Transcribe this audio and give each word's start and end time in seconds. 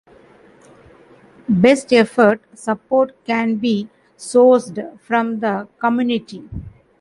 Best-effort 1.47 2.41
support 2.55 3.15
can 3.23 3.57
be 3.57 3.87
sourced 4.17 4.99
from 4.99 5.41
the 5.41 5.67
community. 5.77 6.43